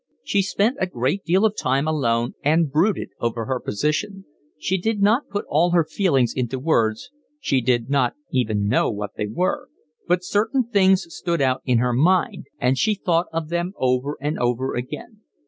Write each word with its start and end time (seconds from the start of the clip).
She 0.23 0.41
spent 0.41 0.77
a 0.79 0.87
great 0.87 1.23
deal 1.23 1.45
of 1.45 1.55
time 1.55 1.87
alone 1.87 2.33
and 2.43 2.71
brooded 2.71 3.09
over 3.19 3.45
her 3.45 3.59
position. 3.59 4.25
She 4.57 4.79
did 4.79 4.99
not 4.99 5.29
put 5.29 5.45
all 5.47 5.69
her 5.73 5.83
feelings 5.85 6.33
into 6.35 6.57
words, 6.57 7.11
she 7.39 7.61
did 7.61 7.87
not 7.87 8.15
even 8.31 8.67
know 8.67 8.89
what 8.89 9.11
they 9.15 9.27
were, 9.27 9.69
but 10.07 10.23
certain 10.25 10.63
things 10.67 11.05
stood 11.15 11.39
out 11.39 11.61
in 11.65 11.77
her 11.77 11.93
mind, 11.93 12.47
and 12.57 12.79
she 12.79 12.95
thought 12.95 13.27
of 13.31 13.49
them 13.49 13.73
over 13.77 14.17
and 14.19 14.39
over 14.39 14.73
again. 14.73 15.21